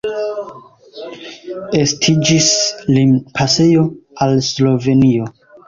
[1.81, 2.49] Estiĝis
[2.97, 3.87] limpasejo
[4.27, 5.33] al Slovenio.